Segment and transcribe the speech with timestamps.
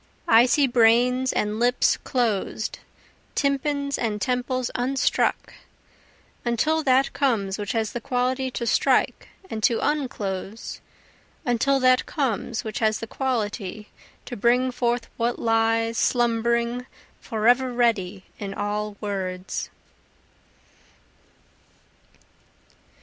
[0.27, 2.79] I see brains and lips closed,
[3.35, 5.53] tympans and temples unstruck,
[6.43, 10.81] Until that comes which has the quality to strike and to unclose,
[11.45, 13.89] Until that comes which has the quality
[14.25, 16.87] to bring forth what lies slumbering
[17.19, 19.69] forever ready in all words.